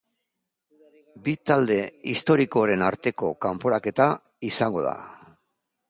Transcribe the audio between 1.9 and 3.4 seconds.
historikoren arteko